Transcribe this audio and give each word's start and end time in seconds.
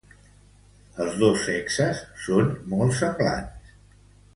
Els 1.05 1.19
dos 1.25 1.45
sexes 1.49 2.03
són 2.25 2.53
molt 2.75 3.01
semblants. 3.05 3.75